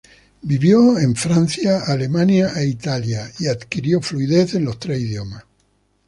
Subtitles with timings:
[0.41, 5.43] Vivió en Francia, Alemania e Italia y adquirió fluidez en los tres idiomas.